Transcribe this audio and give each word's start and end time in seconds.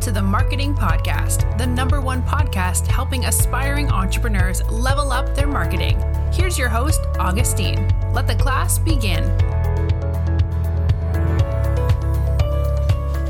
to 0.00 0.10
the 0.10 0.22
Marketing 0.22 0.74
Podcast, 0.74 1.58
the 1.58 1.66
number 1.66 2.00
one 2.00 2.22
podcast 2.22 2.86
helping 2.86 3.26
aspiring 3.26 3.90
entrepreneurs 3.90 4.62
level 4.70 5.12
up 5.12 5.34
their 5.34 5.46
marketing. 5.46 6.02
Here's 6.32 6.58
your 6.58 6.70
host, 6.70 7.02
Augustine. 7.18 7.86
Let 8.14 8.26
the 8.26 8.34
class 8.34 8.78
begin. 8.78 9.24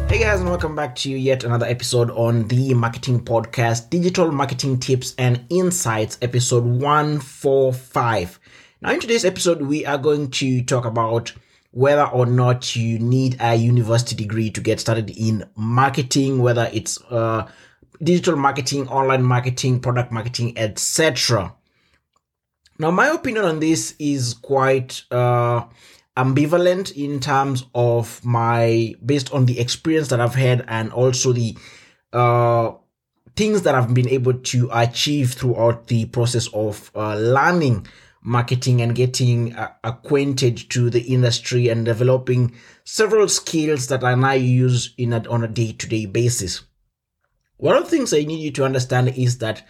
Hey 0.08 0.20
guys, 0.20 0.38
and 0.40 0.48
welcome 0.48 0.76
back 0.76 0.94
to 0.96 1.10
yet 1.10 1.42
another 1.42 1.66
episode 1.66 2.08
on 2.12 2.46
the 2.46 2.72
Marketing 2.74 3.18
Podcast 3.18 3.90
Digital 3.90 4.30
Marketing 4.30 4.78
Tips 4.78 5.16
and 5.18 5.44
Insights, 5.50 6.18
episode 6.22 6.62
145. 6.64 8.38
Now, 8.80 8.92
in 8.92 9.00
today's 9.00 9.24
episode, 9.24 9.62
we 9.62 9.84
are 9.86 9.98
going 9.98 10.30
to 10.32 10.62
talk 10.62 10.84
about 10.84 11.32
whether 11.72 12.04
or 12.04 12.26
not 12.26 12.74
you 12.74 12.98
need 12.98 13.36
a 13.40 13.54
university 13.54 14.16
degree 14.16 14.50
to 14.50 14.60
get 14.60 14.80
started 14.80 15.10
in 15.10 15.44
marketing, 15.54 16.40
whether 16.40 16.68
it's 16.72 17.00
uh, 17.10 17.48
digital 18.02 18.36
marketing, 18.36 18.88
online 18.88 19.22
marketing, 19.22 19.80
product 19.80 20.10
marketing, 20.10 20.56
etc. 20.58 21.54
Now, 22.78 22.90
my 22.90 23.08
opinion 23.08 23.44
on 23.44 23.60
this 23.60 23.94
is 23.98 24.34
quite 24.34 25.02
uh, 25.10 25.64
ambivalent 26.16 26.92
in 26.96 27.20
terms 27.20 27.66
of 27.74 28.24
my 28.24 28.94
based 29.04 29.32
on 29.32 29.46
the 29.46 29.60
experience 29.60 30.08
that 30.08 30.20
I've 30.20 30.34
had 30.34 30.64
and 30.66 30.92
also 30.92 31.32
the 31.32 31.56
uh, 32.12 32.72
things 33.36 33.62
that 33.62 33.74
I've 33.74 33.94
been 33.94 34.08
able 34.08 34.34
to 34.34 34.70
achieve 34.72 35.34
throughout 35.34 35.86
the 35.86 36.06
process 36.06 36.48
of 36.52 36.90
uh, 36.94 37.16
learning 37.16 37.86
marketing 38.22 38.82
and 38.82 38.94
getting 38.94 39.54
uh, 39.54 39.72
acquainted 39.82 40.56
to 40.70 40.90
the 40.90 41.00
industry 41.00 41.68
and 41.68 41.84
developing 41.84 42.54
several 42.84 43.28
skills 43.28 43.86
that 43.88 44.04
I 44.04 44.14
now 44.14 44.32
use 44.32 44.94
in 44.98 45.12
a, 45.12 45.26
on 45.28 45.42
a 45.42 45.48
day-to-day 45.48 46.06
basis. 46.06 46.62
One 47.56 47.76
of 47.76 47.84
the 47.84 47.90
things 47.90 48.12
I 48.12 48.24
need 48.24 48.40
you 48.40 48.50
to 48.52 48.64
understand 48.64 49.08
is 49.16 49.38
that 49.38 49.66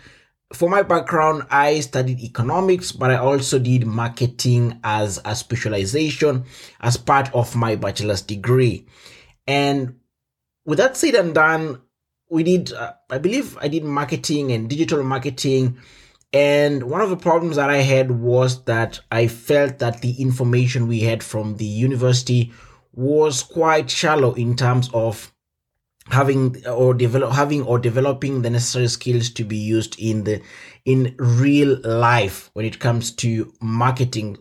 for 0.53 0.69
my 0.69 0.83
background, 0.83 1.45
I 1.51 1.79
studied 1.79 2.21
economics, 2.21 2.91
but 2.91 3.11
I 3.11 3.17
also 3.17 3.59
did 3.61 3.87
marketing 3.87 4.81
as 4.83 5.21
a 5.25 5.37
specialization 5.37 6.45
as 6.81 6.97
part 6.97 7.33
of 7.33 7.55
my 7.55 7.77
bachelor's 7.77 8.23
degree. 8.23 8.87
And 9.47 10.01
with 10.65 10.79
that 10.79 10.97
said 10.97 11.15
and 11.15 11.35
done, 11.35 11.83
we 12.29 12.43
did, 12.43 12.73
uh, 12.73 12.95
I 13.11 13.19
believe 13.19 13.59
I 13.59 13.69
did 13.69 13.85
marketing 13.85 14.51
and 14.51 14.69
digital 14.69 15.03
marketing 15.03 15.79
and 16.33 16.85
one 16.85 17.01
of 17.01 17.11
the 17.11 17.17
problems 17.17 17.57
that 17.57 17.71
I 17.71 17.79
had 17.79 18.11
was 18.11 18.65
that 18.65 19.01
I 19.11 19.27
felt 19.27 19.79
that 19.81 20.01
the 20.01 20.21
information 20.21 20.87
we 20.87 21.01
had 21.01 21.25
from 21.25 21.57
the 21.57 21.65
university 21.65 22.53
was 22.93 23.43
quite 23.43 23.91
shallow 23.91 24.35
in 24.35 24.57
terms 24.57 24.91
of 24.95 25.33
having 26.09 26.65
or 26.67 26.95
develop 26.95 27.33
having 27.33 27.63
or 27.63 27.79
developing 27.79 28.43
the 28.43 28.51
necessary 28.51 28.89
skills 28.89 29.31
to 29.31 29.45
be 29.45 29.57
used 29.57 29.99
in 29.99 30.25
the 30.25 30.41
in 30.85 31.15
real 31.19 31.79
life 31.83 32.51
when 32.53 32.65
it 32.65 32.79
comes 32.79 33.11
to 33.13 33.53
marketing. 33.61 34.37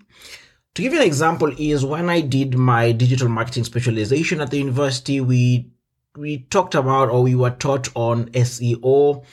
To 0.76 0.82
give 0.84 0.94
you 0.94 1.00
an 1.00 1.08
example 1.08 1.52
is 1.58 1.84
when 1.84 2.10
I 2.10 2.22
did 2.22 2.58
my 2.58 2.92
digital 2.92 3.30
marketing 3.30 3.64
specialization 3.64 4.42
at 4.42 4.52
the 4.52 4.60
university, 4.60 5.22
we 5.22 5.72
we 6.16 6.40
talked 6.50 6.76
about 6.76 7.10
or 7.10 7.24
we 7.24 7.36
were 7.36 7.52
taught 7.52 7.90
on 7.96 8.30
SEO 8.32 9.24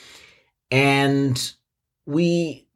and 0.71 1.53
we 2.07 2.67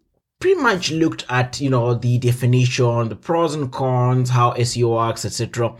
pretty 0.40 0.60
much 0.60 0.90
looked 0.90 1.24
at 1.28 1.60
you 1.60 1.70
know 1.70 1.94
the 1.94 2.18
definition 2.18 3.08
the 3.08 3.16
pros 3.16 3.54
and 3.54 3.70
cons 3.70 4.30
how 4.30 4.52
seo 4.54 4.96
works 4.96 5.24
etc 5.24 5.72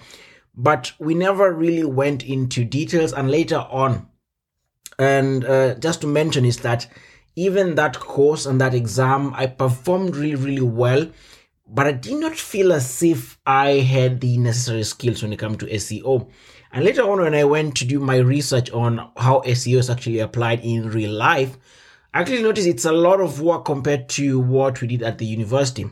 but 0.55 0.93
we 0.99 1.15
never 1.15 1.53
really 1.53 1.85
went 1.85 2.25
into 2.25 2.65
details 2.65 3.13
and 3.13 3.31
later 3.31 3.67
on 3.71 4.07
and 4.99 5.45
uh, 5.47 5.75
just 5.77 6.03
to 6.03 6.07
mention 6.07 6.45
is 6.45 6.59
that 6.59 6.87
even 7.35 7.75
that 7.75 7.99
course 7.99 8.47
and 8.47 8.61
that 8.61 8.75
exam 8.75 9.33
i 9.35 9.47
performed 9.47 10.15
really 10.15 10.35
really 10.35 10.63
well 10.63 11.11
but 11.67 11.87
i 11.87 11.93
did 11.93 12.21
not 12.21 12.37
feel 12.37 12.73
as 12.73 13.03
if 13.03 13.39
i 13.47 13.71
had 13.71 14.21
the 14.21 14.37
necessary 14.39 14.83
skills 14.83 15.23
when 15.23 15.33
it 15.33 15.39
comes 15.39 15.57
to 15.57 15.67
seo 15.67 16.29
and 16.73 16.85
later 16.85 17.03
on 17.03 17.21
when 17.21 17.35
i 17.35 17.45
went 17.45 17.75
to 17.75 17.85
do 17.87 17.99
my 17.99 18.19
research 18.19 18.71
on 18.73 19.11
how 19.17 19.41
seo 19.47 19.79
is 19.79 19.89
actually 19.89 20.19
applied 20.19 20.61
in 20.61 20.91
real 20.91 21.13
life 21.13 21.57
actually 22.15 22.43
notice 22.43 22.67
it's 22.67 22.85
a 22.85 22.93
lot 22.93 23.21
of 23.21 23.41
work 23.41 23.65
compared 23.65 24.09
to 24.11 24.39
what 24.39 24.81
we 24.81 24.89
did 24.89 25.03
at 25.03 25.19
the 25.19 25.27
university. 25.27 25.91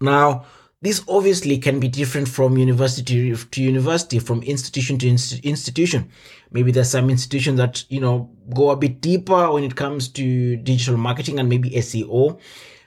Now, 0.00 0.46
this 0.82 1.02
obviously 1.08 1.58
can 1.58 1.78
be 1.78 1.88
different 1.88 2.26
from 2.26 2.56
university 2.56 3.34
to 3.34 3.62
university, 3.62 4.18
from 4.18 4.42
institution 4.42 4.98
to 4.98 5.08
institution. 5.42 6.10
Maybe 6.50 6.72
there's 6.72 6.90
some 6.90 7.10
institutions 7.10 7.58
that, 7.58 7.84
you 7.90 8.00
know, 8.00 8.30
go 8.54 8.70
a 8.70 8.76
bit 8.76 9.02
deeper 9.02 9.52
when 9.52 9.62
it 9.62 9.76
comes 9.76 10.08
to 10.08 10.56
digital 10.56 10.96
marketing 10.96 11.38
and 11.38 11.50
maybe 11.50 11.70
SEO. 11.70 12.40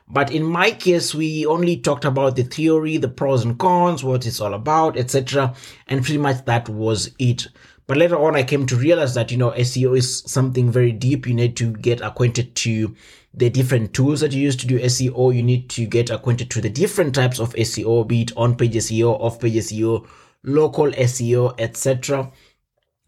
But 0.07 0.31
in 0.31 0.43
my 0.43 0.71
case, 0.71 1.13
we 1.13 1.45
only 1.45 1.77
talked 1.77 2.03
about 2.03 2.35
the 2.35 2.43
theory, 2.43 2.97
the 2.97 3.09
pros 3.09 3.45
and 3.45 3.59
cons, 3.59 4.03
what 4.03 4.25
it's 4.25 4.41
all 4.41 4.53
about, 4.55 4.97
etc. 4.97 5.53
And 5.87 6.03
pretty 6.03 6.17
much 6.17 6.45
that 6.45 6.67
was 6.69 7.11
it. 7.19 7.47
But 7.85 7.97
later 7.97 8.17
on, 8.17 8.35
I 8.35 8.43
came 8.43 8.65
to 8.67 8.75
realize 8.75 9.13
that, 9.15 9.31
you 9.31 9.37
know, 9.37 9.51
SEO 9.51 9.97
is 9.97 10.23
something 10.25 10.71
very 10.71 10.91
deep. 10.91 11.27
You 11.27 11.33
need 11.33 11.57
to 11.57 11.71
get 11.71 11.99
acquainted 12.01 12.55
to 12.55 12.95
the 13.33 13.49
different 13.49 13.93
tools 13.93 14.21
that 14.21 14.31
you 14.31 14.41
use 14.41 14.55
to 14.57 14.67
do 14.67 14.79
SEO. 14.79 15.35
You 15.35 15.43
need 15.43 15.69
to 15.71 15.85
get 15.85 16.09
acquainted 16.09 16.49
to 16.51 16.61
the 16.61 16.69
different 16.69 17.15
types 17.15 17.39
of 17.39 17.53
SEO, 17.55 18.07
be 18.07 18.21
it 18.21 18.31
on 18.37 18.55
page 18.55 18.75
SEO, 18.75 19.19
off 19.19 19.39
page 19.39 19.55
SEO, 19.55 20.07
local 20.43 20.91
SEO, 20.91 21.59
etc. 21.59 22.31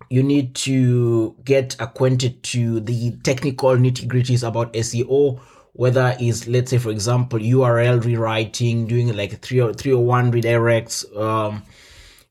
You 0.09 0.23
need 0.23 0.55
to 0.55 1.35
get 1.43 1.75
acquainted 1.79 2.43
to 2.43 2.79
the 2.79 3.11
technical 3.23 3.71
nitty 3.71 4.07
gritties 4.07 4.45
about 4.45 4.73
SEO, 4.73 5.39
whether 5.73 6.15
is 6.19 6.47
let's 6.47 6.71
say 6.71 6.77
for 6.77 6.89
example 6.89 7.39
URL 7.39 8.03
rewriting, 8.03 8.87
doing 8.87 9.15
like 9.15 9.41
301 9.41 10.31
redirects, 10.31 11.17
um, 11.17 11.63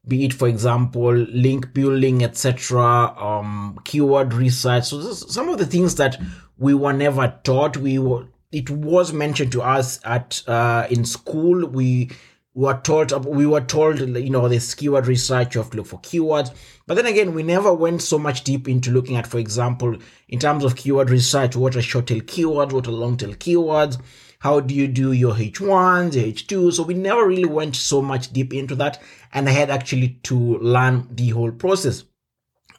be 0.07 0.25
it 0.25 0.33
for 0.33 0.49
example 0.49 1.13
link 1.13 1.73
building 1.73 2.23
etc 2.23 2.83
um 3.19 3.79
keyword 3.85 4.35
research. 4.35 4.85
So 4.85 5.01
some 5.13 5.49
of 5.49 5.59
the 5.59 5.67
things 5.67 5.95
that 5.97 6.21
we 6.59 6.75
were 6.75 6.93
never 6.93 7.39
taught 7.43 7.77
we 7.77 7.99
were 7.99 8.27
it 8.53 8.71
was 8.71 9.13
mentioned 9.13 9.53
to 9.53 9.63
us 9.63 10.01
at 10.05 10.43
uh 10.47 10.87
in 10.91 11.05
school. 11.05 11.67
We 11.67 12.11
were 12.55 12.81
taught 12.85 13.25
we 13.27 13.47
were 13.47 13.61
told 13.61 13.99
you 13.99 14.31
know 14.31 14.49
this 14.49 14.75
keyword 14.75 15.07
research 15.07 15.55
you 15.55 15.61
have 15.61 15.71
to 15.71 15.79
look 15.79 15.87
for 15.87 16.01
keywords. 16.01 16.55
But 16.87 16.95
then 16.95 17.07
again 17.07 17.35
we 17.35 17.43
never 17.43 17.73
went 17.73 18.03
so 18.03 18.19
much 18.19 18.45
deep 18.45 18.69
into 18.69 18.91
looking 18.91 19.17
at 19.17 19.27
for 19.27 19.39
example 19.39 19.97
in 20.29 20.39
terms 20.39 20.65
of 20.65 20.77
keyword 20.77 21.11
research 21.11 21.57
what 21.57 21.77
are 21.77 21.83
short 21.83 22.09
tail 22.09 22.21
keywords 22.21 22.73
what 22.73 22.87
are 22.87 22.93
long 22.93 23.17
tail 23.17 23.31
keywords 23.31 23.99
how 24.45 24.61
do 24.61 24.75
you 24.75 24.87
do 24.87 25.13
your 25.13 25.33
H1s, 25.33 26.13
H2? 26.13 26.75
So 26.75 26.83
we 26.83 26.93
never 26.93 27.27
really 27.27 27.47
went 27.47 27.75
so 27.75 28.03
much 28.03 28.31
deep 28.31 28.53
into 28.53 28.75
that. 28.75 29.01
And 29.33 29.49
I 29.49 29.53
had 29.53 29.71
actually 29.71 30.21
to 30.25 30.59
learn 30.59 31.09
the 31.11 31.31
whole 31.31 31.51
process. 31.51 32.05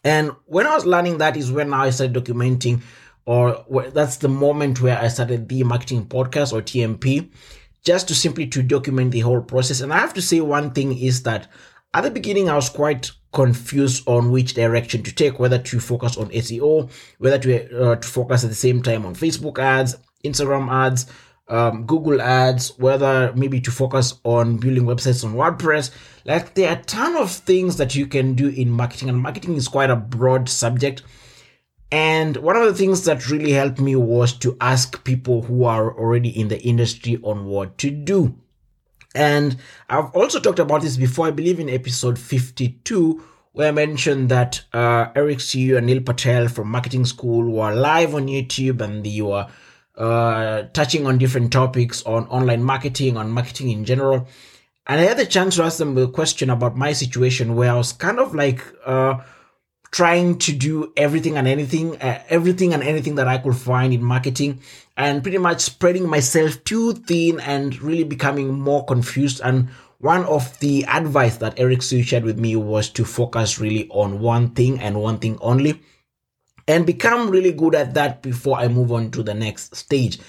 And 0.04 0.30
when 0.46 0.68
I 0.68 0.76
was 0.76 0.86
learning 0.86 1.18
that 1.18 1.36
is 1.36 1.52
when 1.52 1.74
I 1.74 1.90
started 1.90 2.24
documenting, 2.24 2.84
or 3.26 3.66
that's 3.92 4.18
the 4.18 4.30
moment 4.30 4.80
where 4.80 5.00
I 5.00 5.08
started 5.08 5.50
the 5.50 5.64
marketing 5.64 6.06
podcast 6.06 6.54
or 6.54 6.62
TMP, 6.62 7.32
just 7.84 8.10
to 8.10 8.16
simply 8.16 8.46
to 8.46 8.62
document 8.62 9.12
the 9.12 9.22
whole 9.22 9.42
process. 9.42 9.82
And 9.82 9.92
I 9.92 9.98
have 9.98 10.14
to 10.14 10.22
say 10.22 10.42
one 10.42 10.70
thing 10.70 10.96
is 10.96 11.24
that 11.24 11.48
at 11.96 12.02
the 12.02 12.12
beginning, 12.12 12.48
I 12.48 12.56
was 12.56 12.70
quite 12.70 13.10
confused 13.34 14.08
on 14.08 14.30
which 14.30 14.54
direction 14.54 15.02
to 15.02 15.16
take, 15.16 15.40
whether 15.40 15.58
to 15.58 15.80
focus 15.80 16.16
on 16.16 16.30
SEO, 16.30 16.92
whether 17.18 17.40
to, 17.40 17.92
uh, 17.92 17.96
to 17.96 18.08
focus 18.08 18.44
at 18.44 18.52
the 18.52 18.56
same 18.56 18.84
time 18.84 19.04
on 19.04 19.16
Facebook 19.16 19.58
ads, 19.58 19.96
Instagram 20.24 20.72
ads, 20.72 21.08
um, 21.48 21.86
Google 21.86 22.22
Ads, 22.22 22.78
whether 22.78 23.32
maybe 23.36 23.62
to 23.62 23.72
focus 23.72 24.20
on 24.24 24.58
building 24.58 24.84
websites 24.84 25.24
on 25.24 25.36
WordPress. 25.36 25.92
Like 26.26 26.56
there 26.56 26.70
are 26.70 26.80
a 26.80 26.84
ton 26.84 27.16
of 27.16 27.32
things 27.32 27.78
that 27.78 27.96
you 27.96 28.08
can 28.08 28.34
do 28.34 28.50
in 28.50 28.70
marketing, 28.70 29.10
and 29.10 29.20
marketing 29.20 29.56
is 29.56 29.68
quite 29.68 29.90
a 29.90 29.96
broad 29.96 30.50
subject. 30.50 31.04
And 31.92 32.38
one 32.38 32.56
of 32.56 32.66
the 32.66 32.74
things 32.74 33.06
that 33.06 33.30
really 33.30 33.52
helped 33.52 33.80
me 33.80 33.96
was 33.96 34.34
to 34.40 34.58
ask 34.60 35.04
people 35.04 35.44
who 35.44 35.66
are 35.66 35.98
already 35.98 36.30
in 36.30 36.48
the 36.48 36.62
industry 36.62 37.20
on 37.22 37.46
what 37.46 37.78
to 37.80 37.92
do. 37.92 38.36
And 39.14 39.56
I've 39.90 40.12
also 40.12 40.40
talked 40.40 40.60
about 40.60 40.82
this 40.82 40.98
before, 40.98 41.28
I 41.28 41.32
believe 41.32 41.60
in 41.60 41.70
episode 41.70 42.20
52, 42.20 43.24
where 43.54 43.70
I 43.70 43.72
mentioned 43.72 44.30
that 44.30 44.62
uh, 44.74 45.08
Eric 45.16 45.40
Siu 45.40 45.78
and 45.78 45.88
Neil 45.88 46.02
Patel 46.02 46.50
from 46.50 46.70
Marketing 46.70 47.06
School 47.06 47.50
were 47.50 47.74
live 47.74 48.14
on 48.14 48.28
YouTube 48.28 48.82
and 48.82 49.06
they 49.06 49.22
were 49.22 49.48
uh, 49.98 50.64
touching 50.74 51.08
on 51.08 51.18
different 51.18 51.52
topics 51.52 52.04
on 52.04 52.28
online 52.28 52.64
marketing, 52.64 53.18
on 53.18 53.32
marketing 53.32 53.70
in 53.70 53.86
general. 53.86 54.28
And 54.88 55.02
I 55.02 55.06
had 55.06 55.18
the 55.18 55.26
chance 55.26 55.56
to 55.56 55.64
ask 55.64 55.78
them 55.78 55.98
a 55.98 56.08
question 56.08 56.50
about 56.50 56.78
my 56.78 56.94
situation 56.94 57.56
where 57.56 57.72
I 57.72 57.76
was 57.76 57.92
kind 57.92 58.20
of 58.20 58.36
like 58.36 58.62
uh, 58.86 59.22
trying 59.92 60.38
to 60.40 60.52
do 60.52 60.94
everything 60.96 61.38
and 61.38 61.48
anything, 61.48 62.00
uh, 62.02 62.22
everything 62.30 62.74
and 62.74 62.84
anything 62.84 63.16
that 63.16 63.28
I 63.28 63.38
could 63.38 63.56
find 63.56 63.94
in 63.94 64.04
marketing, 64.04 64.60
and 64.98 65.24
pretty 65.24 65.40
much 65.40 65.62
spreading 65.62 66.08
myself 66.08 66.64
too 66.66 66.94
thin 66.94 67.40
and 67.40 67.82
really 67.82 68.04
becoming 68.04 68.54
more 68.54 68.86
confused. 68.86 69.42
And 69.44 69.70
one 70.00 70.26
of 70.26 70.60
the 70.60 70.86
advice 70.86 71.38
that 71.38 71.60
Eric 71.60 71.82
Siu 71.82 72.04
shared 72.04 72.26
with 72.26 72.38
me 72.38 72.56
was 72.56 72.90
to 72.90 73.06
focus 73.06 73.60
really 73.60 73.88
on 73.90 74.20
one 74.20 74.50
thing 74.50 74.80
and 74.80 75.02
one 75.02 75.18
thing 75.18 75.40
only 75.42 75.82
and 76.68 76.86
become 76.86 77.30
really 77.30 77.52
good 77.52 77.76
at 77.76 77.94
that 77.94 78.22
before 78.22 78.58
I 78.58 78.68
move 78.68 78.92
on 78.92 79.12
to 79.12 79.24
the 79.24 79.34
next 79.34 79.76
stage. 79.76 80.20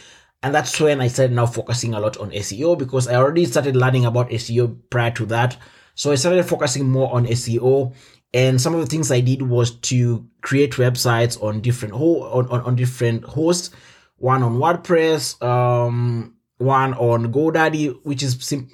And 0.42 0.54
that's 0.54 0.78
when 0.78 1.00
I 1.00 1.08
started 1.08 1.34
now 1.34 1.46
focusing 1.46 1.94
a 1.94 2.00
lot 2.00 2.18
on 2.18 2.30
SEO 2.30 2.78
because 2.78 3.08
I 3.08 3.14
already 3.16 3.46
started 3.46 3.74
learning 3.74 4.04
about 4.04 4.30
SEO 4.30 4.76
prior 4.90 5.10
to 5.12 5.26
that. 5.26 5.56
So 5.94 6.12
I 6.12 6.16
started 6.16 6.44
focusing 6.44 6.88
more 6.88 7.12
on 7.12 7.26
SEO. 7.26 7.94
And 8.34 8.60
some 8.60 8.74
of 8.74 8.80
the 8.80 8.86
things 8.86 9.10
I 9.10 9.20
did 9.20 9.42
was 9.42 9.70
to 9.76 10.26
create 10.42 10.72
websites 10.72 11.42
on 11.42 11.62
different 11.62 11.94
ho- 11.94 12.22
on, 12.22 12.48
on, 12.48 12.60
on 12.60 12.76
different 12.76 13.24
hosts, 13.24 13.70
one 14.18 14.42
on 14.42 14.58
WordPress, 14.58 15.42
um, 15.42 16.36
one 16.58 16.92
on 16.94 17.32
GoDaddy, 17.32 18.04
which 18.04 18.22
is 18.22 18.36
sim- 18.40 18.70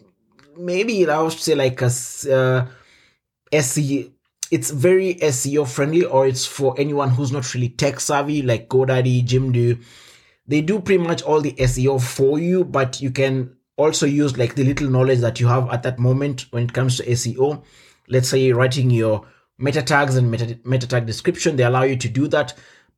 maybe 0.57 1.09
I 1.09 1.23
would 1.23 1.33
say 1.33 1.55
like 1.55 1.81
a 1.81 1.87
uh, 1.87 2.67
SEO 3.53 4.11
it's 4.53 4.71
very 4.71 5.15
SEO 5.15 5.67
friendly 5.67 6.05
or 6.05 6.27
it's 6.27 6.45
for 6.45 6.79
anyone 6.79 7.09
who's 7.09 7.33
not 7.33 7.55
really 7.55 7.71
tech 7.71 7.99
savvy 7.99 8.43
like 8.43 8.69
GoDaddy, 8.69 9.27
Jimdo. 9.27 9.83
They 10.47 10.61
do 10.61 10.79
pretty 10.79 11.03
much 11.03 11.23
all 11.23 11.41
the 11.41 11.53
SEO 11.53 11.99
for 11.99 12.39
you, 12.39 12.63
but 12.63 13.01
you 13.01 13.11
can 13.11 13.57
also 13.79 14.05
use 14.05 14.37
like 14.37 14.55
the 14.55 14.65
little 14.65 14.91
knowledge 14.91 15.21
that 15.21 15.41
you 15.41 15.47
have 15.47 15.71
at 15.71 15.83
that 15.85 15.99
moment 15.99 16.43
when 16.51 16.65
it 16.65 16.75
comes 16.75 16.99
to 16.99 17.07
SEO. 17.07 17.65
Let's 18.09 18.29
say 18.29 18.53
writing 18.53 18.91
your 18.91 19.27
meta 19.57 19.81
tags 19.81 20.17
and 20.17 20.31
meta, 20.31 20.59
meta 20.67 20.87
tag 20.87 21.07
description, 21.07 21.57
they 21.57 21.65
allow 21.65 21.85
you 21.85 21.97
to 21.97 22.09
do 22.11 22.29
that. 22.29 22.53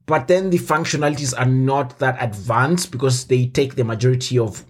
But 0.06 0.26
then 0.26 0.50
the 0.50 0.58
functionalities 0.58 1.38
are 1.38 1.46
not 1.46 2.00
that 2.00 2.16
advanced 2.20 2.90
because 2.90 3.26
they 3.26 3.46
take 3.46 3.76
the 3.76 3.84
majority 3.84 4.40
of 4.40 4.64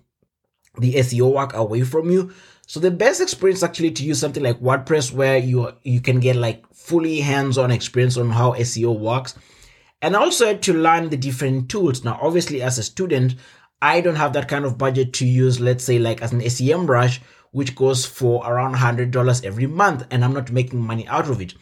the 0.78 0.96
SEO 0.96 1.32
work 1.32 1.54
away 1.54 1.80
from 1.80 2.10
you. 2.10 2.34
So 2.66 2.80
the 2.80 2.90
best 2.90 3.20
experience 3.20 3.62
actually 3.62 3.90
to 3.92 4.04
use 4.04 4.18
something 4.18 4.42
like 4.42 4.60
WordPress 4.60 5.12
where 5.12 5.36
you 5.36 5.72
you 5.82 6.00
can 6.00 6.20
get 6.20 6.36
like 6.36 6.64
fully 6.72 7.20
hands-on 7.20 7.70
experience 7.70 8.16
on 8.16 8.30
how 8.30 8.52
SEO 8.52 8.98
works. 8.98 9.34
And 10.00 10.16
also 10.16 10.56
to 10.56 10.72
learn 10.72 11.10
the 11.10 11.16
different 11.16 11.68
tools. 11.68 12.04
Now 12.04 12.18
obviously 12.20 12.62
as 12.62 12.78
a 12.78 12.82
student, 12.82 13.36
I 13.82 14.00
don't 14.00 14.16
have 14.16 14.32
that 14.32 14.48
kind 14.48 14.64
of 14.64 14.78
budget 14.78 15.12
to 15.14 15.26
use 15.26 15.60
let's 15.60 15.84
say 15.84 15.98
like 15.98 16.22
as 16.22 16.32
an 16.32 16.40
SEMrush 16.40 17.20
which 17.52 17.76
goes 17.76 18.04
for 18.04 18.44
around 18.44 18.74
$100 18.74 19.44
every 19.44 19.66
month 19.66 20.04
and 20.10 20.24
I'm 20.24 20.32
not 20.32 20.50
making 20.50 20.80
money 20.80 21.06
out 21.06 21.30
of 21.30 21.40
it. 21.40 21.54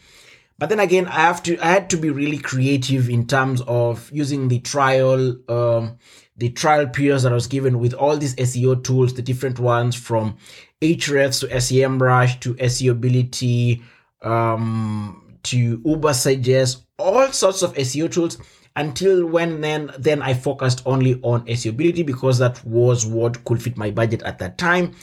But 0.59 0.69
then 0.69 0.79
again, 0.79 1.07
I 1.07 1.21
have 1.21 1.41
to 1.43 1.57
I 1.59 1.67
had 1.67 1.89
to 1.91 1.97
be 1.97 2.09
really 2.09 2.37
creative 2.37 3.09
in 3.09 3.27
terms 3.27 3.61
of 3.61 4.09
using 4.11 4.47
the 4.47 4.59
trial 4.59 5.35
um, 5.49 5.97
the 6.37 6.49
trial 6.49 6.87
periods 6.87 7.23
that 7.23 7.31
I 7.31 7.35
was 7.35 7.47
given 7.47 7.79
with 7.79 7.93
all 7.93 8.17
these 8.17 8.35
SEO 8.35 8.83
tools, 8.83 9.13
the 9.13 9.21
different 9.21 9.59
ones 9.59 9.95
from 9.95 10.37
Ahrefs 10.81 11.41
to 11.41 11.47
SEMrush 11.47 12.39
to 12.41 12.55
SEObility 12.55 13.81
um, 14.21 15.37
to 15.43 15.79
Ubersuggest, 15.79 16.83
all 16.97 17.31
sorts 17.31 17.61
of 17.61 17.73
SEO 17.75 18.11
tools. 18.11 18.37
Until 18.75 19.27
when 19.27 19.61
then, 19.61 19.91
then 19.99 20.23
I 20.23 20.33
focused 20.33 20.81
only 20.87 21.21
on 21.21 21.45
SEObility 21.45 22.03
because 22.03 22.39
that 22.39 22.63
was 22.65 23.05
what 23.05 23.43
could 23.45 23.61
fit 23.61 23.77
my 23.77 23.91
budget 23.91 24.23
at 24.23 24.39
that 24.39 24.57
time, 24.57 24.95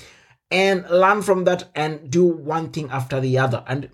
and 0.51 0.85
learn 0.91 1.23
from 1.23 1.45
that 1.45 1.71
and 1.77 2.11
do 2.11 2.25
one 2.25 2.71
thing 2.71 2.91
after 2.91 3.21
the 3.21 3.39
other. 3.39 3.63
And 3.69 3.91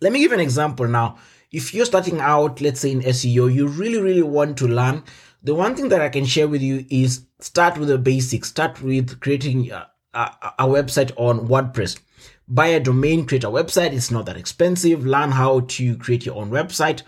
let 0.00 0.12
me 0.12 0.20
give 0.20 0.32
an 0.32 0.40
example 0.40 0.86
now. 0.86 1.18
If 1.50 1.72
you're 1.72 1.86
starting 1.86 2.20
out, 2.20 2.60
let's 2.60 2.80
say 2.80 2.90
in 2.90 3.00
SEO, 3.00 3.52
you 3.52 3.68
really, 3.68 4.00
really 4.00 4.22
want 4.22 4.56
to 4.58 4.66
learn 4.66 5.04
the 5.44 5.54
one 5.54 5.76
thing 5.76 5.90
that 5.90 6.00
I 6.00 6.08
can 6.08 6.24
share 6.24 6.48
with 6.48 6.62
you 6.62 6.86
is 6.88 7.26
start 7.38 7.76
with 7.76 7.88
the 7.88 7.98
basics. 7.98 8.48
Start 8.48 8.82
with 8.82 9.20
creating 9.20 9.70
a, 9.70 9.90
a, 10.14 10.30
a 10.60 10.66
website 10.66 11.12
on 11.16 11.46
WordPress. 11.48 12.00
Buy 12.48 12.68
a 12.68 12.80
domain, 12.80 13.26
create 13.26 13.44
a 13.44 13.48
website. 13.48 13.92
It's 13.92 14.10
not 14.10 14.24
that 14.24 14.38
expensive. 14.38 15.04
Learn 15.04 15.30
how 15.30 15.60
to 15.60 15.98
create 15.98 16.24
your 16.24 16.36
own 16.36 16.50
website. 16.50 17.02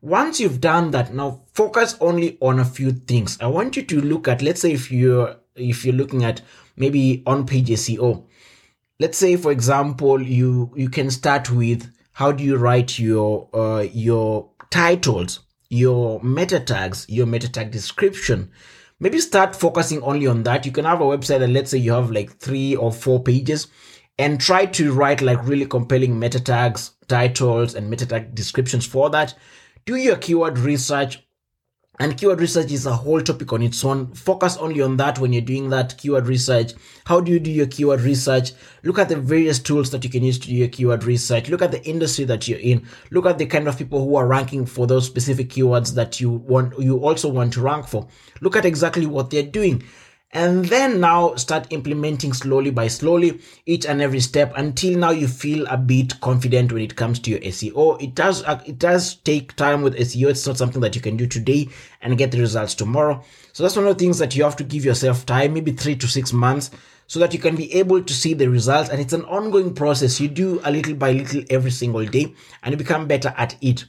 Once 0.00 0.40
you've 0.40 0.60
done 0.60 0.90
that, 0.90 1.14
now 1.14 1.42
focus 1.54 1.96
only 2.00 2.36
on 2.40 2.58
a 2.58 2.64
few 2.64 2.90
things. 2.90 3.38
I 3.40 3.46
want 3.46 3.76
you 3.76 3.84
to 3.84 4.00
look 4.00 4.26
at, 4.26 4.42
let's 4.42 4.60
say 4.60 4.72
if 4.72 4.90
you're, 4.90 5.36
if 5.54 5.84
you're 5.84 5.94
looking 5.94 6.24
at 6.24 6.40
maybe 6.76 7.22
on 7.26 7.46
page 7.46 7.68
SEO, 7.68 8.24
let's 8.98 9.18
say 9.18 9.36
for 9.36 9.52
example, 9.52 10.20
you, 10.20 10.72
you 10.74 10.88
can 10.88 11.12
start 11.12 11.50
with 11.50 11.88
how 12.18 12.32
do 12.32 12.44
you 12.44 12.56
write 12.56 12.98
your, 12.98 13.48
uh, 13.54 13.86
your 13.92 14.50
titles 14.70 15.40
your 15.68 16.22
meta 16.22 16.60
tags, 16.60 17.06
your 17.08 17.26
meta 17.26 17.50
tag 17.50 17.70
description. 17.70 18.50
Maybe 19.00 19.20
start 19.20 19.54
focusing 19.54 20.02
only 20.02 20.26
on 20.26 20.42
that. 20.44 20.66
You 20.66 20.72
can 20.72 20.84
have 20.84 21.00
a 21.00 21.04
website 21.04 21.42
and 21.42 21.52
let's 21.52 21.70
say 21.70 21.78
you 21.78 21.92
have 21.92 22.10
like 22.10 22.36
three 22.38 22.74
or 22.74 22.90
four 22.90 23.22
pages 23.22 23.68
and 24.18 24.40
try 24.40 24.66
to 24.66 24.92
write 24.92 25.22
like 25.22 25.46
really 25.46 25.66
compelling 25.66 26.18
meta 26.18 26.40
tags, 26.40 26.92
titles, 27.06 27.74
and 27.74 27.88
meta 27.88 28.06
tag 28.06 28.34
descriptions 28.34 28.86
for 28.86 29.10
that. 29.10 29.34
Do 29.84 29.96
your 29.96 30.16
keyword 30.16 30.58
research 30.58 31.22
and 31.98 32.16
keyword 32.16 32.40
research 32.40 32.70
is 32.70 32.86
a 32.86 32.92
whole 32.92 33.20
topic 33.20 33.52
on 33.52 33.62
its 33.62 33.84
own. 33.84 34.12
Focus 34.14 34.56
only 34.56 34.80
on 34.80 34.96
that 34.98 35.18
when 35.18 35.32
you're 35.32 35.42
doing 35.42 35.70
that 35.70 35.98
keyword 35.98 36.26
research. 36.28 36.72
How 37.06 37.20
do 37.20 37.32
you 37.32 37.40
do 37.40 37.50
your 37.50 37.66
keyword 37.66 38.02
research? 38.02 38.52
Look 38.84 38.98
at 38.98 39.08
the 39.08 39.16
various 39.16 39.58
tools 39.58 39.90
that 39.90 40.04
you 40.04 40.10
can 40.10 40.22
use 40.22 40.38
to 40.38 40.46
do 40.46 40.54
your 40.54 40.68
keyword 40.68 41.04
research. 41.04 41.48
Look 41.48 41.62
at 41.62 41.72
the 41.72 41.84
industry 41.84 42.24
that 42.26 42.46
you're 42.46 42.60
in. 42.60 42.86
Look 43.10 43.26
at 43.26 43.38
the 43.38 43.46
kind 43.46 43.66
of 43.66 43.76
people 43.76 44.04
who 44.04 44.16
are 44.16 44.26
ranking 44.26 44.64
for 44.64 44.86
those 44.86 45.06
specific 45.06 45.48
keywords 45.48 45.94
that 45.94 46.20
you 46.20 46.30
want, 46.30 46.78
you 46.78 46.98
also 46.98 47.28
want 47.28 47.52
to 47.54 47.62
rank 47.62 47.88
for. 47.88 48.06
Look 48.40 48.54
at 48.54 48.64
exactly 48.64 49.06
what 49.06 49.30
they're 49.30 49.42
doing 49.42 49.82
and 50.32 50.66
then 50.66 51.00
now 51.00 51.34
start 51.36 51.66
implementing 51.70 52.34
slowly 52.34 52.70
by 52.70 52.86
slowly 52.86 53.40
each 53.64 53.86
and 53.86 54.02
every 54.02 54.20
step 54.20 54.52
until 54.56 54.98
now 54.98 55.10
you 55.10 55.26
feel 55.26 55.66
a 55.68 55.76
bit 55.76 56.20
confident 56.20 56.70
when 56.70 56.82
it 56.82 56.96
comes 56.96 57.18
to 57.18 57.30
your 57.30 57.40
SEO. 57.40 58.00
It 58.02 58.14
does 58.14 58.44
uh, 58.44 58.62
it 58.66 58.78
does 58.78 59.14
take 59.16 59.56
time 59.56 59.80
with 59.80 59.96
SEO. 59.96 60.28
It's 60.28 60.46
not 60.46 60.58
something 60.58 60.82
that 60.82 60.94
you 60.94 61.00
can 61.00 61.16
do 61.16 61.26
today 61.26 61.68
and 62.02 62.18
get 62.18 62.30
the 62.30 62.40
results 62.40 62.74
tomorrow. 62.74 63.24
So 63.52 63.62
that's 63.62 63.76
one 63.76 63.86
of 63.86 63.96
the 63.96 64.04
things 64.04 64.18
that 64.18 64.36
you 64.36 64.44
have 64.44 64.56
to 64.56 64.64
give 64.64 64.84
yourself 64.84 65.24
time, 65.24 65.54
maybe 65.54 65.72
3 65.72 65.96
to 65.96 66.06
6 66.06 66.32
months 66.32 66.70
so 67.06 67.18
that 67.20 67.32
you 67.32 67.38
can 67.38 67.56
be 67.56 67.72
able 67.72 68.02
to 68.02 68.12
see 68.12 68.34
the 68.34 68.48
results 68.48 68.90
and 68.90 69.00
it's 69.00 69.14
an 69.14 69.24
ongoing 69.24 69.74
process. 69.74 70.20
You 70.20 70.28
do 70.28 70.60
a 70.62 70.70
little 70.70 70.94
by 70.94 71.12
little 71.12 71.42
every 71.48 71.70
single 71.70 72.04
day 72.04 72.34
and 72.62 72.72
you 72.72 72.76
become 72.76 73.08
better 73.08 73.32
at 73.36 73.56
it. 73.62 73.86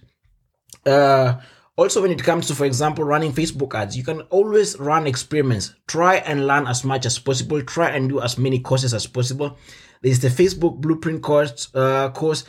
Uh 0.85 1.41
also, 1.79 2.01
when 2.01 2.11
it 2.11 2.21
comes 2.21 2.45
to, 2.47 2.55
for 2.55 2.65
example, 2.65 3.05
running 3.05 3.31
Facebook 3.31 3.73
ads, 3.73 3.95
you 3.95 4.03
can 4.03 4.19
always 4.31 4.77
run 4.79 5.07
experiments. 5.07 5.75
Try 5.87 6.15
and 6.17 6.45
learn 6.45 6.67
as 6.67 6.83
much 6.83 7.05
as 7.05 7.17
possible. 7.17 7.61
Try 7.61 7.91
and 7.91 8.09
do 8.09 8.19
as 8.19 8.37
many 8.37 8.59
courses 8.59 8.93
as 8.93 9.07
possible. 9.07 9.57
There's 10.01 10.19
the 10.19 10.27
Facebook 10.27 10.81
Blueprint 10.81 11.21
course. 11.21 11.73
Uh, 11.73 12.09
course. 12.09 12.43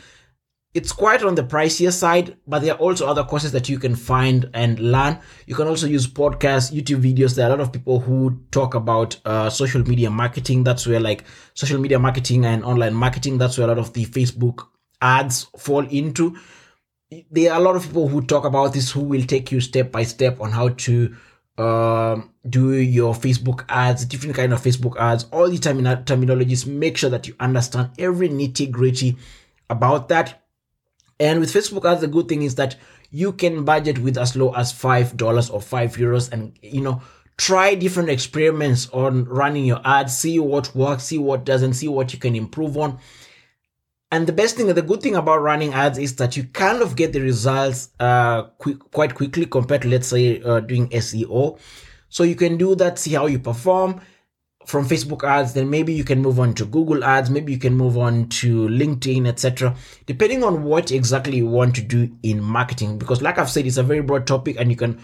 It's 0.73 0.91
quite 0.91 1.23
on 1.23 1.35
the 1.35 1.43
pricier 1.43 1.93
side, 1.93 2.35
but 2.45 2.61
there 2.61 2.73
are 2.73 2.77
also 2.77 3.07
other 3.07 3.23
courses 3.23 3.53
that 3.53 3.69
you 3.69 3.79
can 3.79 3.95
find 3.95 4.49
and 4.53 4.77
learn. 4.79 5.17
You 5.45 5.55
can 5.55 5.67
also 5.67 5.87
use 5.87 6.07
podcasts, 6.07 6.73
YouTube 6.73 7.01
videos. 7.01 7.35
There 7.35 7.45
are 7.45 7.53
a 7.53 7.55
lot 7.55 7.61
of 7.61 7.71
people 7.71 8.01
who 8.01 8.37
talk 8.51 8.73
about 8.73 9.17
uh, 9.23 9.49
social 9.49 9.81
media 9.81 10.09
marketing. 10.09 10.65
That's 10.65 10.85
where 10.85 10.99
like 10.99 11.23
social 11.53 11.79
media 11.79 11.99
marketing 11.99 12.45
and 12.45 12.65
online 12.65 12.93
marketing. 12.93 13.37
That's 13.37 13.57
where 13.57 13.65
a 13.65 13.69
lot 13.69 13.79
of 13.79 13.93
the 13.93 14.05
Facebook 14.05 14.67
ads 15.01 15.45
fall 15.57 15.87
into 15.87 16.37
there 17.29 17.51
are 17.51 17.59
a 17.59 17.63
lot 17.63 17.75
of 17.75 17.83
people 17.83 18.07
who 18.07 18.21
talk 18.21 18.45
about 18.45 18.73
this 18.73 18.91
who 18.91 19.01
will 19.01 19.23
take 19.23 19.51
you 19.51 19.59
step 19.59 19.91
by 19.91 20.03
step 20.03 20.39
on 20.39 20.51
how 20.51 20.69
to 20.69 21.15
um, 21.57 22.31
do 22.49 22.73
your 22.73 23.13
Facebook 23.13 23.65
ads, 23.67 24.05
different 24.05 24.35
kind 24.35 24.53
of 24.53 24.61
Facebook 24.61 24.97
ads, 24.97 25.25
all 25.25 25.49
the 25.49 25.57
termin- 25.57 26.05
terminologies. 26.05 26.65
Make 26.65 26.97
sure 26.97 27.09
that 27.09 27.27
you 27.27 27.35
understand 27.39 27.91
every 27.99 28.29
nitty 28.29 28.71
gritty 28.71 29.17
about 29.69 30.09
that. 30.09 30.41
And 31.19 31.39
with 31.39 31.53
Facebook 31.53 31.89
ads, 31.89 32.01
the 32.01 32.07
good 32.07 32.29
thing 32.29 32.41
is 32.41 32.55
that 32.55 32.77
you 33.11 33.33
can 33.33 33.65
budget 33.65 33.99
with 33.99 34.17
as 34.17 34.35
low 34.35 34.53
as 34.55 34.71
five 34.71 35.17
dollars 35.17 35.49
or 35.49 35.61
five 35.61 35.97
euros, 35.97 36.31
and 36.31 36.57
you 36.61 36.81
know 36.81 37.01
try 37.37 37.75
different 37.75 38.09
experiments 38.09 38.89
on 38.91 39.25
running 39.25 39.65
your 39.65 39.81
ads, 39.83 40.17
see 40.17 40.39
what 40.39 40.73
works, 40.75 41.03
see 41.03 41.17
what 41.17 41.43
doesn't, 41.43 41.73
see 41.73 41.87
what 41.87 42.13
you 42.13 42.19
can 42.19 42.35
improve 42.35 42.77
on. 42.77 42.97
And 44.11 44.27
the 44.27 44.33
best 44.33 44.57
thing, 44.57 44.67
the 44.67 44.81
good 44.81 45.01
thing 45.01 45.15
about 45.15 45.41
running 45.41 45.73
ads 45.73 45.97
is 45.97 46.17
that 46.17 46.35
you 46.35 46.43
kind 46.43 46.81
of 46.81 46.97
get 46.97 47.13
the 47.13 47.21
results 47.21 47.89
uh, 47.99 48.43
quick, 48.57 48.77
quite 48.91 49.15
quickly 49.15 49.45
compared 49.45 49.83
to, 49.83 49.87
let's 49.87 50.07
say, 50.07 50.41
uh, 50.41 50.59
doing 50.59 50.89
SEO. 50.89 51.57
So 52.09 52.23
you 52.23 52.35
can 52.35 52.57
do 52.57 52.75
that, 52.75 52.99
see 52.99 53.13
how 53.13 53.27
you 53.27 53.39
perform 53.39 54.01
from 54.65 54.85
Facebook 54.85 55.23
ads. 55.23 55.53
Then 55.53 55.69
maybe 55.69 55.93
you 55.93 56.03
can 56.03 56.21
move 56.21 56.41
on 56.41 56.53
to 56.55 56.65
Google 56.65 57.05
ads. 57.05 57.29
Maybe 57.29 57.53
you 57.53 57.57
can 57.57 57.73
move 57.73 57.97
on 57.97 58.27
to 58.29 58.67
LinkedIn, 58.67 59.27
etc. 59.27 59.75
Depending 60.07 60.43
on 60.43 60.63
what 60.63 60.91
exactly 60.91 61.37
you 61.37 61.47
want 61.47 61.75
to 61.75 61.81
do 61.81 62.11
in 62.21 62.41
marketing. 62.41 62.97
Because, 62.97 63.21
like 63.21 63.37
I've 63.37 63.49
said, 63.49 63.65
it's 63.65 63.77
a 63.77 63.83
very 63.83 64.01
broad 64.01 64.27
topic, 64.27 64.57
and 64.59 64.69
you 64.69 64.75
can 64.75 64.99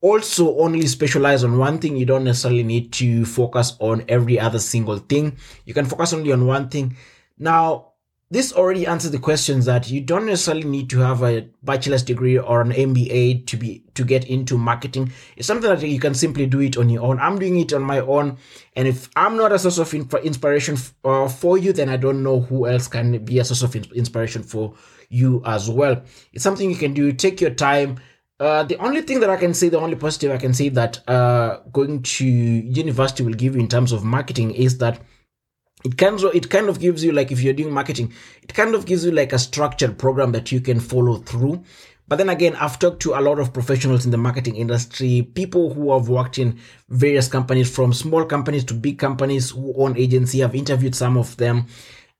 also 0.00 0.58
only 0.58 0.88
specialize 0.88 1.44
on 1.44 1.58
one 1.58 1.78
thing. 1.78 1.96
You 1.96 2.06
don't 2.06 2.24
necessarily 2.24 2.64
need 2.64 2.92
to 2.94 3.24
focus 3.24 3.76
on 3.78 4.04
every 4.08 4.40
other 4.40 4.58
single 4.58 4.98
thing. 4.98 5.36
You 5.64 5.74
can 5.74 5.86
focus 5.86 6.12
only 6.12 6.32
on 6.32 6.44
one 6.46 6.68
thing. 6.70 6.96
Now, 7.38 7.91
this 8.32 8.50
already 8.54 8.86
answers 8.86 9.10
the 9.10 9.18
questions 9.18 9.66
that 9.66 9.90
you 9.90 10.00
don't 10.00 10.24
necessarily 10.24 10.64
need 10.64 10.88
to 10.88 11.00
have 11.00 11.22
a 11.22 11.46
bachelor's 11.62 12.02
degree 12.02 12.38
or 12.38 12.62
an 12.62 12.72
MBA 12.72 13.46
to 13.46 13.56
be 13.58 13.84
to 13.94 14.04
get 14.04 14.24
into 14.24 14.56
marketing. 14.56 15.12
It's 15.36 15.46
something 15.46 15.68
that 15.68 15.86
you 15.86 16.00
can 16.00 16.14
simply 16.14 16.46
do 16.46 16.60
it 16.60 16.78
on 16.78 16.88
your 16.88 17.02
own. 17.02 17.20
I'm 17.20 17.38
doing 17.38 17.60
it 17.60 17.74
on 17.74 17.82
my 17.82 18.00
own, 18.00 18.38
and 18.74 18.88
if 18.88 19.10
I'm 19.16 19.36
not 19.36 19.52
a 19.52 19.58
source 19.58 19.76
of 19.76 19.92
inspiration 19.92 20.78
uh, 21.04 21.28
for 21.28 21.58
you, 21.58 21.74
then 21.74 21.90
I 21.90 21.98
don't 21.98 22.22
know 22.22 22.40
who 22.40 22.66
else 22.66 22.88
can 22.88 23.22
be 23.22 23.38
a 23.38 23.44
source 23.44 23.62
of 23.62 23.76
inspiration 23.92 24.42
for 24.42 24.74
you 25.10 25.42
as 25.44 25.68
well. 25.68 26.02
It's 26.32 26.42
something 26.42 26.70
you 26.70 26.76
can 26.76 26.94
do. 26.94 27.12
Take 27.12 27.40
your 27.40 27.50
time. 27.50 28.00
uh, 28.40 28.64
the 28.64 28.76
only 28.78 29.02
thing 29.02 29.20
that 29.20 29.30
I 29.30 29.36
can 29.36 29.52
say, 29.54 29.68
the 29.68 29.78
only 29.78 29.94
positive 29.94 30.32
I 30.32 30.38
can 30.38 30.54
say 30.54 30.70
that 30.70 31.06
uh, 31.06 31.58
going 31.70 32.02
to 32.02 32.26
university 32.26 33.22
will 33.22 33.34
give 33.34 33.54
you 33.54 33.60
in 33.60 33.68
terms 33.68 33.92
of 33.92 34.04
marketing 34.04 34.52
is 34.52 34.78
that 34.78 35.02
it 35.84 35.98
kind 35.98 36.22
of 36.22 36.34
it 36.34 36.50
kind 36.50 36.68
of 36.68 36.80
gives 36.80 37.04
you 37.04 37.12
like 37.12 37.32
if 37.32 37.40
you're 37.40 37.54
doing 37.54 37.72
marketing, 37.72 38.12
it 38.42 38.54
kind 38.54 38.74
of 38.74 38.86
gives 38.86 39.04
you 39.04 39.10
like 39.10 39.32
a 39.32 39.38
structured 39.38 39.98
program 39.98 40.32
that 40.32 40.52
you 40.52 40.60
can 40.60 40.80
follow 40.80 41.16
through. 41.16 41.62
But 42.08 42.16
then 42.16 42.28
again, 42.28 42.56
I've 42.56 42.78
talked 42.78 43.00
to 43.02 43.14
a 43.14 43.20
lot 43.20 43.38
of 43.38 43.52
professionals 43.52 44.04
in 44.04 44.10
the 44.10 44.18
marketing 44.18 44.56
industry, 44.56 45.22
people 45.34 45.72
who 45.72 45.92
have 45.92 46.08
worked 46.08 46.38
in 46.38 46.58
various 46.88 47.28
companies, 47.28 47.74
from 47.74 47.92
small 47.92 48.24
companies 48.24 48.64
to 48.64 48.74
big 48.74 48.98
companies 48.98 49.50
who 49.50 49.72
own 49.76 49.96
agency. 49.96 50.44
I've 50.44 50.54
interviewed 50.54 50.94
some 50.94 51.16
of 51.16 51.36
them. 51.36 51.66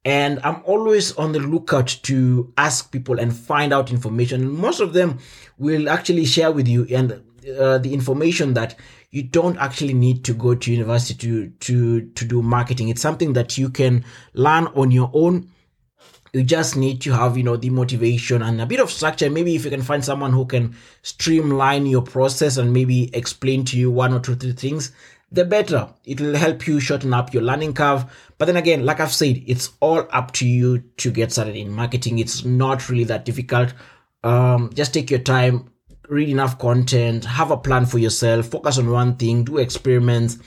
And 0.04 0.40
I'm 0.42 0.62
always 0.64 1.12
on 1.16 1.32
the 1.32 1.38
lookout 1.38 1.86
to 2.04 2.52
ask 2.56 2.90
people 2.90 3.20
and 3.20 3.36
find 3.36 3.72
out 3.72 3.92
information. 3.92 4.50
Most 4.50 4.80
of 4.80 4.94
them 4.94 5.18
will 5.58 5.88
actually 5.88 6.24
share 6.24 6.50
with 6.50 6.66
you 6.66 6.86
and 6.90 7.22
uh, 7.58 7.78
the 7.78 7.92
information 7.92 8.54
that 8.54 8.76
you 9.10 9.22
don't 9.22 9.58
actually 9.58 9.94
need 9.94 10.24
to 10.24 10.34
go 10.34 10.54
to 10.54 10.72
university 10.72 11.14
to, 11.14 11.48
to, 11.60 12.00
to 12.10 12.24
do 12.24 12.42
marketing. 12.42 12.88
It's 12.88 13.02
something 13.02 13.34
that 13.34 13.58
you 13.58 13.68
can 13.68 14.04
learn 14.32 14.66
on 14.68 14.90
your 14.90 15.10
own. 15.12 15.48
You 16.32 16.42
just 16.42 16.76
need 16.76 17.02
to 17.02 17.12
have 17.12 17.36
you 17.36 17.42
know 17.42 17.56
the 17.56 17.68
motivation 17.68 18.40
and 18.40 18.60
a 18.60 18.66
bit 18.66 18.80
of 18.80 18.90
structure. 18.90 19.28
Maybe 19.28 19.54
if 19.54 19.64
you 19.64 19.70
can 19.70 19.82
find 19.82 20.02
someone 20.02 20.32
who 20.32 20.46
can 20.46 20.74
streamline 21.02 21.84
your 21.84 22.00
process 22.00 22.56
and 22.56 22.72
maybe 22.72 23.14
explain 23.14 23.66
to 23.66 23.78
you 23.78 23.90
one 23.90 24.14
or 24.14 24.20
two 24.20 24.34
three 24.34 24.52
things 24.52 24.92
the 25.32 25.44
better. 25.44 25.88
It 26.04 26.20
will 26.20 26.36
help 26.36 26.66
you 26.66 26.78
shorten 26.78 27.14
up 27.14 27.32
your 27.32 27.42
learning 27.42 27.74
curve. 27.74 28.04
But 28.38 28.46
then 28.46 28.56
again 28.56 28.84
like 28.84 29.00
i've 29.00 29.12
said 29.12 29.42
it's 29.46 29.70
all 29.80 30.06
up 30.10 30.32
to 30.32 30.46
you 30.46 30.78
to 30.98 31.10
get 31.10 31.32
started 31.32 31.56
in 31.56 31.70
marketing. 31.70 32.18
It's 32.18 32.44
not 32.44 32.88
really 32.88 33.04
that 33.04 33.24
difficult. 33.24 33.74
Um, 34.24 34.70
just 34.74 34.94
take 34.94 35.10
your 35.10 35.20
time 35.20 35.71
read 36.12 36.28
enough 36.28 36.58
content 36.58 37.24
have 37.24 37.50
a 37.50 37.56
plan 37.56 37.86
for 37.86 37.98
yourself 37.98 38.46
focus 38.46 38.78
on 38.78 38.90
one 38.90 39.16
thing 39.16 39.44
do 39.44 39.58
experiments. 39.58 40.38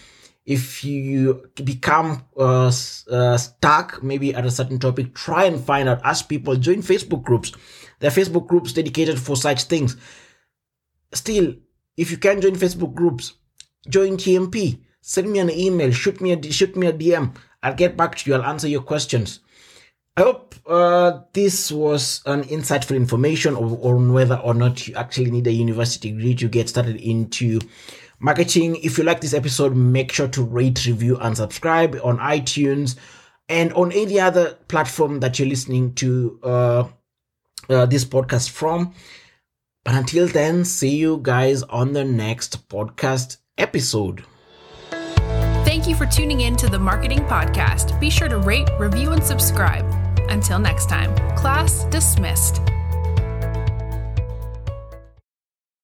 If 0.46 0.84
you 0.84 1.50
become 1.64 2.24
uh, 2.38 2.72
uh, 3.12 3.38
stuck 3.38 4.04
maybe 4.04 4.36
at 4.36 4.46
a 4.46 4.52
certain 4.52 4.78
topic 4.80 5.16
try 5.16 5.46
and 5.46 5.60
find 5.60 5.90
out. 5.90 6.02
Ask 6.04 6.30
people 6.30 6.56
join 6.56 6.84
facebook 6.84 7.24
groups. 7.24 7.52
There 8.00 8.12
are 8.12 8.14
facebook 8.14 8.48
groups 8.48 8.74
dedicated 8.74 9.20
for 9.20 9.36
such 9.36 9.64
things. 9.64 9.98
Still 11.14 11.56
if 11.98 12.12
you 12.12 12.18
can 12.18 12.42
join 12.42 12.56
facebook 12.56 12.94
groups 12.94 13.34
join 13.90 14.18
tmp 14.18 14.80
send 15.02 15.32
me 15.32 15.40
an 15.40 15.50
email 15.50 15.92
shoot 15.92 16.20
me 16.20 16.32
a 16.32 16.52
shoot 16.52 16.76
me 16.76 16.88
a 16.88 16.94
dm 16.94 17.36
i'll 17.62 17.76
get 17.76 17.96
back 17.96 18.16
to 18.16 18.30
you. 18.30 18.36
I'll 18.36 18.44
answer 18.44 18.68
your 18.68 18.82
questions 18.82 19.40
i 20.18 20.22
hope 20.22 20.56
uh, 20.68 21.20
this 21.34 21.72
was 21.72 22.22
an 22.26 22.44
insightful 22.46 22.96
information 22.96 23.56
on 23.56 24.14
whether 24.14 24.36
or 24.38 24.54
not 24.54 24.88
you 24.88 24.96
actually 24.96 25.30
need 25.30 25.46
a 25.46 25.52
university 25.52 26.12
degree 26.12 26.34
to 26.34 26.48
get 26.48 26.68
started 26.68 26.96
into 26.98 27.60
marketing. 28.20 28.76
If 28.78 28.98
you 28.98 29.04
like 29.04 29.22
this 29.22 29.34
episode, 29.34 29.76
make 29.76 30.12
sure 30.12 30.28
to 30.30 30.44
rate, 30.44 30.86
review, 30.86 31.18
and 31.18 31.36
subscribe 31.38 32.00
on 32.04 32.18
iTunes 32.18 32.96
and 33.48 33.72
on 33.74 33.92
any 33.92 34.20
other 34.20 34.56
platform 34.68 35.20
that 35.20 35.38
you're 35.38 35.48
listening 35.48 35.94
to 35.96 36.40
uh, 36.44 36.84
uh, 37.70 37.86
this 37.86 38.06
podcast 38.06 38.50
from. 38.50 38.94
But 39.84 39.94
until 39.94 40.28
then, 40.28 40.66
see 40.66 40.96
you 40.96 41.20
guys 41.22 41.62
on 41.64 41.94
the 41.94 42.04
next 42.04 42.68
podcast 42.70 43.38
episode. 43.58 44.26
Thank 44.90 45.88
you 45.88 45.96
for 45.96 46.08
tuning 46.08 46.42
in 46.42 46.56
to 46.58 46.68
the 46.68 46.80
Marketing 46.80 47.20
Podcast. 47.20 48.00
Be 48.00 48.10
sure 48.10 48.28
to 48.28 48.38
rate, 48.38 48.70
review, 48.80 49.12
and 49.12 49.24
subscribe. 49.24 49.86
Until 50.30 50.60
next 50.60 50.90
time, 50.90 51.16
class 51.36 51.86
dismissed. 51.86 52.62